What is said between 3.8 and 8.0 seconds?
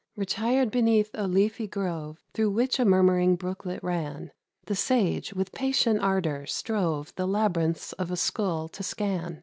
ran, The sage, with patient ardour, strove The labyrinths